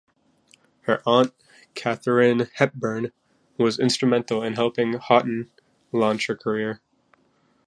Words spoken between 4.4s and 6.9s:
in helping Houghton launch her career.